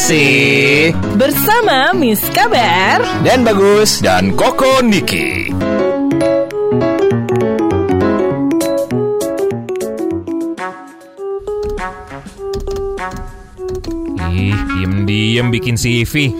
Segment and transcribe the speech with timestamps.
[0.00, 0.96] sih?
[1.20, 5.52] Bersama Miss Kabar Dan Bagus Dan Koko Niki
[14.30, 16.32] Ih, diem-diem bikin CV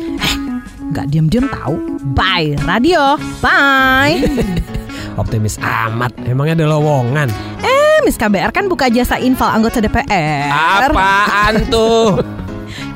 [0.91, 1.77] Gak diem-diem tahu.
[2.17, 3.15] Bye radio
[3.45, 4.25] Bye
[5.21, 6.17] Optimis amat.
[6.25, 7.29] Emangnya ada lowongan?
[7.61, 12.17] Eh Miss KBR kan buka jasa infal anggota DPR Apaan tuh?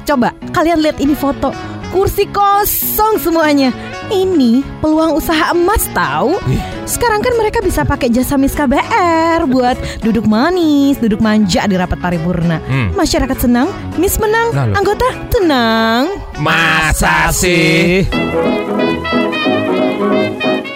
[0.05, 1.49] Coba kalian lihat ini foto.
[1.89, 3.73] Kursi kosong semuanya.
[4.13, 6.37] Ini peluang usaha emas tahu?
[6.85, 11.97] Sekarang kan mereka bisa pakai jasa Miss KBR Buat duduk manis, duduk manja di rapat
[12.05, 12.61] paripurna.
[12.69, 12.93] Hmm.
[12.93, 14.73] Masyarakat senang, Miss menang, Lalu?
[14.77, 16.05] anggota tenang.
[16.37, 18.05] Masa sih?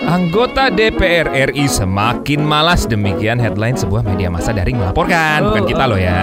[0.09, 2.89] Anggota DPR RI semakin malas.
[2.89, 6.17] Demikian headline sebuah media massa daring melaporkan, bukan kita loh ya.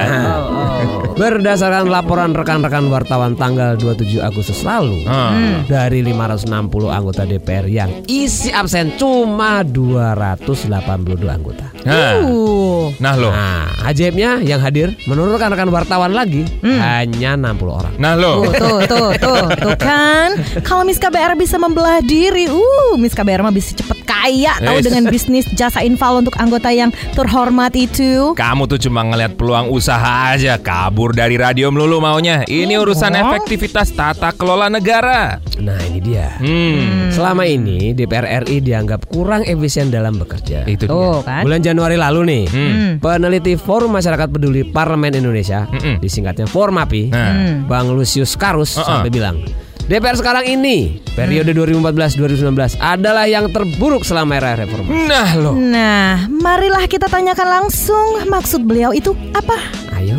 [1.15, 5.63] Berdasarkan laporan rekan-rekan wartawan tanggal 27 Agustus lalu, Hmm.
[5.65, 6.51] dari 560
[6.89, 10.67] anggota DPR yang isi absen cuma 282
[11.25, 11.71] anggota.
[11.81, 17.93] Nah, Uh, nah loh, Nah, ajaibnya yang hadir menurut rekan-rekan wartawan lagi hanya 60 orang.
[17.95, 18.43] nah loh.
[18.45, 20.35] Tuh, tuh, tuh, tuh, tuh kan.
[20.61, 24.85] Kalau Miss KBR bisa membelah diri, uh, Miss KBR mah bisa cepet kaya tahu Yes.
[24.85, 28.33] dengan bisnis jasa infal untuk anggota yang terhormat itu.
[28.33, 32.41] Kamu tuh cuma ngeliat peluang usaha aja, kabur dari radio melulu maunya.
[32.41, 33.21] Ini urusan Oh.
[33.27, 35.37] efektivitas tata kelola negara.
[35.57, 36.33] Nah, ini dia.
[36.37, 40.63] Hmm, Selama ini DPR RI dianggap kurang efisien dalam bekerja.
[40.63, 40.89] itu dia.
[40.89, 41.43] Tuh kan.
[41.43, 42.89] Bulan Januari lalu nih, Hmm.
[42.97, 45.99] peneliti Forum Masyarakat Peduli Parlemen Indonesia, Mm-mm.
[45.99, 47.29] disingkatnya Formapi, Nah.
[47.29, 47.57] Hmm.
[47.65, 48.87] Bang Lucius Karus Uh-uh.
[48.87, 49.43] sampai bilang,
[49.83, 52.41] DPR sekarang ini periode 2014-2019
[52.75, 54.97] adalah yang terburuk selama era reformasi.
[55.05, 55.53] Nah loh.
[55.53, 59.55] Nah, marilah kita tanyakan langsung maksud beliau itu apa?
[59.93, 60.17] Ayo.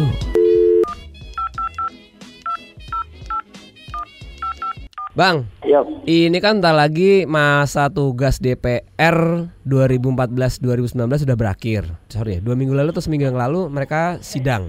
[5.17, 10.93] Bang, Yuk, ini kan tak lagi masa tugas DPR 2014-2019
[11.25, 11.89] sudah berakhir.
[12.13, 14.69] Sorry ya, dua minggu lalu atau seminggu yang lalu mereka sidang.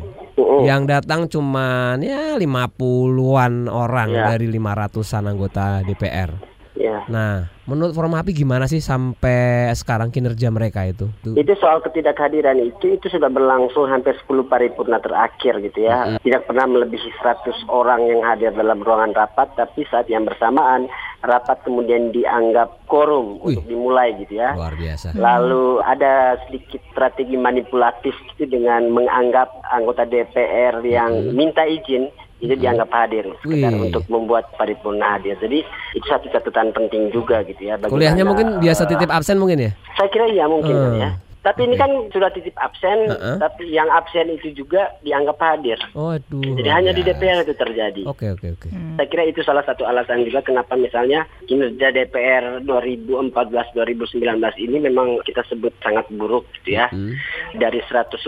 [0.64, 4.24] Yang datang cuman ya 50-an orang Ya.
[4.32, 6.32] dari 500-an anggota DPR.
[6.80, 7.04] Ya.
[7.12, 11.10] Nah, menurut Formapi gimana sih sampai sekarang kinerja mereka itu?
[11.26, 16.18] Itu soal ketidakhadiran itu itu sudah berlangsung hampir 10 paripurna terakhir gitu ya.
[16.22, 20.88] Tidak pernah melebihi 100 orang yang hadir dalam ruangan rapat, tapi saat yang bersamaan
[21.26, 23.58] rapat kemudian dianggap korum Wih.
[23.58, 24.54] untuk dimulai gitu ya.
[24.54, 25.18] Luar biasa.
[25.18, 32.08] Lalu ada sedikit strategi manipulatif itu dengan menganggap anggota DPR yang minta izin
[32.38, 33.90] itu dianggap hadir sekedar Wih.
[33.90, 35.34] untuk membuat paripurna hadir.
[35.42, 37.82] Jadi itu satu catatan penting juga gitu ya.
[37.82, 39.72] Kuliahnya mungkin biasa titip absen mungkin ya?
[39.98, 41.02] Saya kira iya mungkin Hmm.
[41.02, 41.10] ya.
[41.48, 43.40] Tapi ini kan sudah titip absen, Heeh.
[43.40, 45.80] tapi yang absen itu juga dianggap hadir.
[45.96, 46.44] Oh, aduh.
[46.44, 47.08] Jadi hanya di.
[47.08, 48.04] DPR itu terjadi.
[48.04, 48.68] Oke, oke, oke.
[48.68, 54.28] Saya kira itu salah satu alasan juga kenapa misalnya kinerja DPR 2014-2019
[54.60, 56.92] ini memang kita sebut sangat buruk gitu ya.
[56.92, 57.16] Hmm.
[57.56, 58.28] Dari 189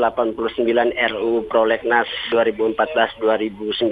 [1.12, 3.84] RU Prolegnas 2014-2019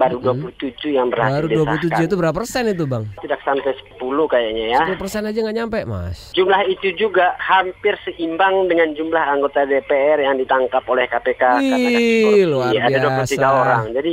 [0.00, 1.36] baru 27 yang berhasil Hmm.
[1.36, 2.04] Baru 27 disahkan.
[2.08, 3.04] itu berapa persen itu, Bang?
[3.20, 3.92] Tidak sampai 10
[4.24, 4.80] kayaknya ya.
[4.88, 6.32] 10 persen aja nggak nyampe, Mas.
[6.32, 12.06] Jumlah itu juga hampir seimbang dengan jumlah anggota DPR yang ditangkap oleh KPK karena kasus
[12.06, 12.46] Wih, korupsi.
[12.46, 13.46] luar Ada 23 biasa.
[13.50, 13.82] orang.
[13.90, 14.12] Jadi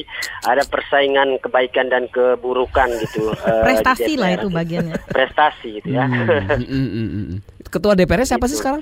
[0.50, 3.30] ada persaingan kebaikan dan keburukan gitu.
[3.46, 4.96] eh, Prestasi di lah itu bagiannya.
[5.14, 6.10] Prestasi gitu ya.
[6.10, 7.40] Mm, mm, mm, mm.
[7.70, 8.82] Ketua DPR siapa sih sekarang?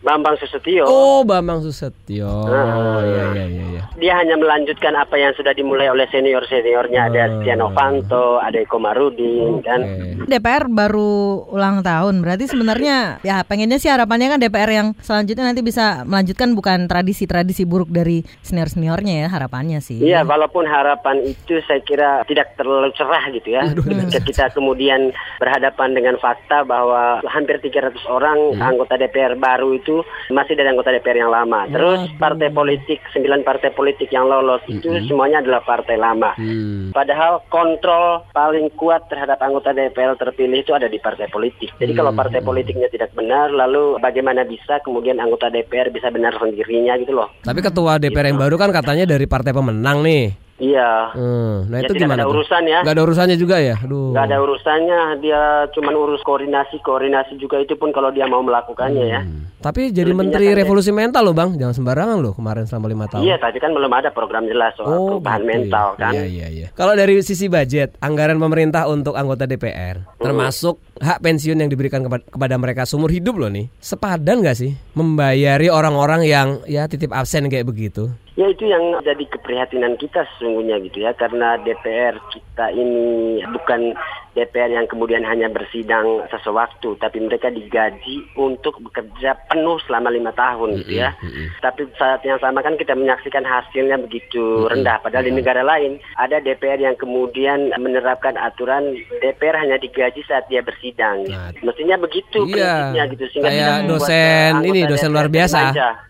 [0.00, 0.84] Bambang Susetio.
[0.88, 2.28] Oh, Bambang Susetyo.
[2.28, 3.82] Oh, iya iya iya iya.
[4.00, 7.12] Dia hanya melanjutkan apa yang sudah dimulai oleh senior-seniornya.
[7.12, 7.32] Ada Oh.
[7.40, 9.80] Setia Novanto, ada Eko Marudin, kan.
[9.80, 10.26] Oke.
[10.26, 15.62] DPR baru ulang tahun, berarti sebenarnya ya pengennya sih harapannya kan DPR yang selanjutnya nanti
[15.64, 20.00] bisa melanjutkan bukan tradisi-tradisi buruk dari senior-seniornya ya harapannya sih.
[20.00, 23.62] Iya, walaupun harapan itu saya kira tidak terlalu cerah gitu ya.
[23.74, 29.89] Ketika kita kemudian berhadapan dengan fakta bahwa hampir 300 orang anggota DPR baru itu
[30.30, 31.66] masih dari anggota DPR yang lama.
[31.66, 36.34] Terus partai politik, 9 partai politik yang lolos itu semuanya adalah partai lama.
[36.38, 36.94] Hmm.
[36.94, 41.74] Padahal kontrol paling kuat terhadap anggota DPR terpilih itu ada di partai politik.
[41.78, 46.94] Jadi kalau partai politiknya tidak benar, lalu bagaimana bisa kemudian anggota DPR bisa benar sendirinya
[47.00, 47.28] gitu loh.
[47.42, 50.49] Tapi ketua DPR yang baru kan katanya dari partai pemenang nih.
[50.60, 51.10] Iya.
[51.10, 52.20] Hmm, Nah Ya, itu tidak gimana?
[52.20, 52.34] ada tuh?
[52.36, 52.78] urusan ya.
[52.80, 53.76] Nggak ada urusannya juga ya?
[53.76, 54.12] Aduh.
[54.12, 59.06] Nggak ada urusannya, dia cuman urus koordinasi, koordinasi juga itu pun kalau dia mau melakukannya
[59.08, 59.20] ya.
[59.22, 59.48] Hmm.
[59.58, 62.86] Tapi jadi Lebihnya menteri kan dia- revolusi mental loh bang, jangan sembarangan loh kemarin selama
[62.86, 63.22] lima tahun.
[63.22, 65.98] Iya, tapi kan belum ada program jelas soal perubahan gitu mental ya.
[65.98, 66.12] kan.
[66.12, 66.66] Iya iya iya.
[66.70, 72.24] Kalau dari sisi budget, anggaran pemerintah untuk anggota DPR, termasuk hak pensiun yang diberikan kepada,
[72.26, 77.46] kepada mereka seumur hidup loh nih, sepadan nggak sih membayari orang-orang yang ya titip absen
[77.46, 78.08] kayak begitu?
[78.40, 81.12] Ya itu yang jadi keprihatinan kita sesungguhnya gitu ya.
[81.12, 83.92] Karena DPR kita ini bukan
[84.36, 90.78] DPR yang kemudian hanya bersidang sesewaktu, tapi mereka digaji untuk bekerja penuh selama lima tahun
[90.84, 91.10] gitu ya.
[91.58, 95.02] Tapi saat yang sama kan kita menyaksikan hasilnya begitu rendah.
[95.02, 100.62] Padahal di negara lain ada DPR yang kemudian menerapkan aturan DPR hanya digaji saat dia
[100.62, 101.26] bersidang.
[101.26, 105.60] Nah, Mestinya begitu Iya, prinsipnya gitu sehingga kayak dosen ini, dosen DPR luar biasa.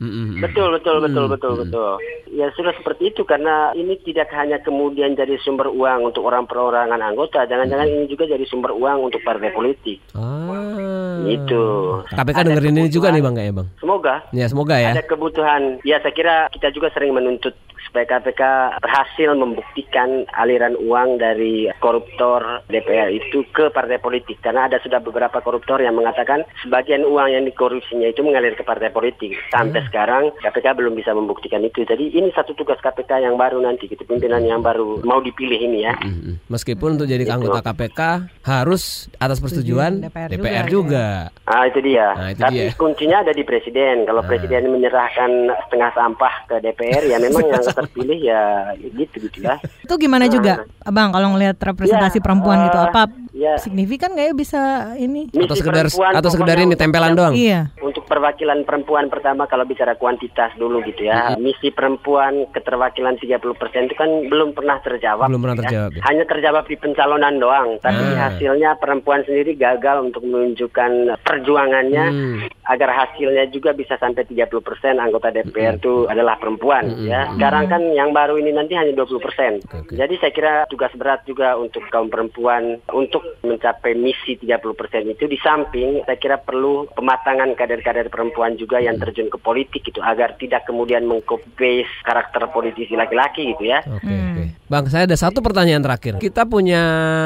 [0.02, 0.44] Mm-mm.
[0.44, 1.92] Betul betul betul Mm, betul betul.
[2.30, 7.02] Ya sudah seperti itu karena ini tidak hanya kemudian jadi sumber uang untuk orang perorangan
[7.02, 10.02] anggota, jangan-jangan ini juga jadi sumber uang untuk partai politik.
[10.12, 11.22] Ah.
[11.22, 11.62] Gitu.
[12.10, 13.68] KPK Ada dengerin ini juga nih bang kayak bang.
[13.78, 14.90] Semoga Ya semoga ya.
[14.90, 15.78] ada kebutuhan.
[15.86, 17.54] Ya saya kira kita juga sering menuntut
[17.90, 18.42] supaya KPK
[18.78, 25.42] berhasil membuktikan aliran uang dari koruptor DPR itu ke partai politik karena ada sudah beberapa
[25.42, 30.78] koruptor yang mengatakan sebagian uang yang dikorupsinya itu mengalir ke partai politik sampai sekarang KPK
[30.78, 34.62] belum bisa membuktikan itu jadi ini satu tugas KPK yang baru nanti gitu pimpinan yang
[34.62, 36.46] baru mau dipilih ini ya Mm-mm.
[36.46, 38.00] Meskipun untuk jadi anggota KPK
[38.46, 41.30] harus atas persetujuan DPR DPR, juga.
[41.30, 41.50] juga.
[41.50, 42.14] Ah itu dia.
[42.14, 42.70] Nah, itu Tapi dia.
[42.78, 44.06] kuncinya ada di presiden.
[44.06, 45.30] Kalau presiden menyerahkan
[45.66, 48.42] setengah sampah ke DPR, ya memang yang terpilih ya
[48.76, 49.56] gitu gitu ya.
[49.80, 53.54] Itu gimana juga, Abang kalau ngelihat representasi Ya, perempuan gitu eh, apa ya.
[53.56, 54.60] signifikan nggak ya bisa
[54.94, 55.26] ini?
[55.28, 57.34] Atau Misi sekedar perempuan atau sekedar ini tempelan doang.
[57.34, 57.72] Iya.
[57.78, 61.34] Untuk perwakilan perempuan pertama kalau bicara kuantitas dulu gitu ya.
[61.36, 63.40] Misi perempuan keterwakilan 30%
[63.82, 65.26] itu kan belum pernah terjawab.
[65.26, 65.68] Belum pernah gitu ya.
[65.68, 66.02] terjawab, ya.
[66.06, 68.28] Hanya terjawab di pencalonan doang, tapi Ah.
[68.28, 70.90] hasilnya perempuan sendiri gagal untuk menunjukkan
[71.20, 72.36] perjuangannya Hmm.
[72.70, 74.46] Agar hasilnya juga bisa sampai 30%
[74.94, 77.34] anggota DPR itu adalah perempuan ya.
[77.34, 79.10] Sekarang kan yang baru ini nanti hanya 20%.
[79.10, 79.92] Oke, oke.
[79.98, 84.62] Jadi saya kira tugas berat juga untuk kaum perempuan untuk mencapai misi 30%
[85.10, 89.98] itu di samping saya kira perlu pematangan kader-kader perempuan juga yang terjun ke politik itu
[89.98, 93.82] agar tidak kemudian mengcopy karakter politisi laki-laki gitu ya.
[93.90, 94.59] Oke oke.
[94.70, 96.22] Bang, saya ada satu pertanyaan terakhir.
[96.22, 96.78] Kita punya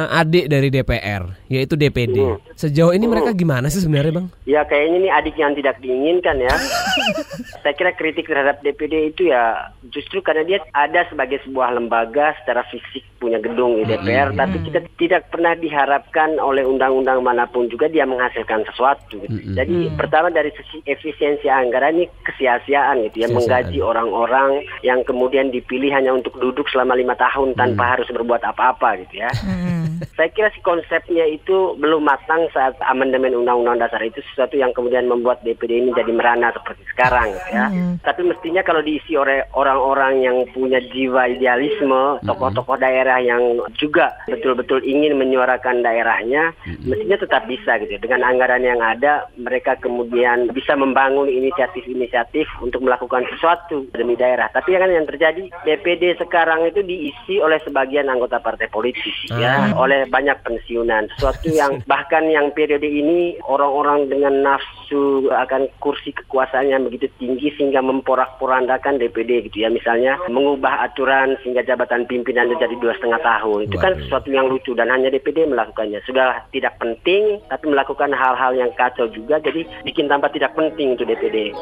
[0.09, 2.17] adik dari DPR, yaitu DPD.
[2.17, 2.41] Hmm.
[2.57, 4.27] Sejauh ini mereka gimana sih sebenarnya, Bang?
[4.49, 6.57] Ya kayaknya ini adik yang tidak diinginkan ya.
[7.61, 12.65] Saya kira kritik terhadap DPD itu ya justru karena dia ada sebagai sebuah lembaga secara
[12.73, 17.89] fisik punya gedung di DPR, tapi kita tidak pernah diharapkan oleh undang-undang mana pun juga
[17.89, 19.17] dia menghasilkan sesuatu.
[19.25, 19.57] gitu.
[19.57, 25.89] Jadi pertama dari sisi efisiensi anggaran ini kesia-siaan gitu ya, menggaji orang-orang yang kemudian dipilih
[25.97, 29.31] hanya untuk duduk selama lima tahun tanpa harus berbuat apa-apa gitu ya.
[29.41, 30.05] Hmm.
[30.19, 35.09] Saya kira si konsepnya itu belum matang saat amandemen undang-undang dasar itu sesuatu yang kemudian
[35.09, 37.67] membuat DPD ini jadi merana seperti sekarang gitu ya.
[38.03, 44.83] Tapi mestinya kalau diisi oleh orang-orang yang punya jiwa idealisme, tokoh-tokoh daerah yang juga betul-betul
[44.83, 47.95] ingin menyuarakan daerahnya, mestinya tetap bisa gitu.
[48.01, 54.51] Dengan anggaran yang ada, mereka kemudian bisa membangun inisiatif-inisiatif untuk melakukan sesuatu demi daerah.
[54.51, 60.09] Tapi kan yang terjadi DPD sekarang itu diisi oleh sebagian anggota partai politik ya, oleh
[60.09, 61.07] banyak pensiunan.
[61.17, 67.53] Sesuatu yang bahkan yang periode ini orang-orang dengan nafsu akan kursi kekuasaan yang begitu tinggi
[67.55, 69.69] sehingga memporak-porandakan DPD gitu ya.
[69.69, 73.69] Misalnya mengubah aturan sehingga jabatan pimpinan jadi dua setengah tahun.
[73.69, 76.01] Itu kan sesuatu yang lucu dan hanya DPD melakukannya.
[76.09, 81.05] Sudah tidak penting tapi melakukan hal-hal yang kacau juga jadi bikin tambah tidak penting untuk
[81.05, 81.53] DPD.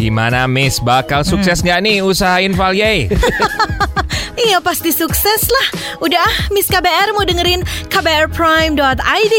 [0.00, 3.12] Gimana Miss, bakal sukses nggak nih usaha Inval Yay?
[4.40, 5.66] Iya pasti sukses lah.
[6.00, 7.60] Udah ah, Miss KBR mau dengerin
[7.92, 9.36] kbrprime.id.